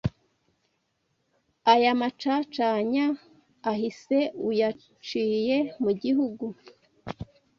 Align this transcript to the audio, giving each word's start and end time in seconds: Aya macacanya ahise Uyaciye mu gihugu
Aya 1.73 1.91
macacanya 2.01 3.05
ahise 3.71 4.19
Uyaciye 4.49 5.57
mu 5.81 5.91
gihugu 6.03 6.45